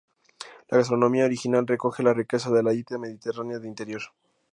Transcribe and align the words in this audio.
La 0.71 0.77
gastronomía 0.79 1.25
original 1.25 1.67
recoge 1.67 2.01
la 2.01 2.11
riqueza 2.15 2.49
de 2.49 2.63
la 2.63 2.71
dieta 2.71 2.97
mediterránea 2.97 3.59
de 3.59 3.67
interior. 3.67 4.01